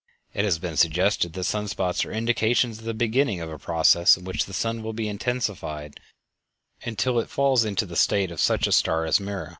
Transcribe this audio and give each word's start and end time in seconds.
It 0.33 0.45
has 0.45 0.57
been 0.57 0.77
suggested 0.77 1.33
that 1.33 1.43
sun 1.43 1.67
spots 1.67 2.03
are 2.05 2.11
indications 2.11 2.79
of 2.79 2.85
the 2.85 2.93
beginning 2.95 3.39
of 3.39 3.51
a 3.51 3.59
process 3.59 4.17
in 4.17 4.23
the 4.23 4.33
sun 4.51 4.77
which 4.77 4.83
will 4.83 4.93
be 4.93 5.07
intensified 5.07 5.99
until 6.83 7.19
it 7.19 7.29
falls 7.29 7.65
into 7.65 7.85
the 7.85 7.95
state 7.95 8.31
of 8.31 8.41
such 8.41 8.65
a 8.65 8.71
star 8.71 9.05
as 9.05 9.19
Mira. 9.19 9.49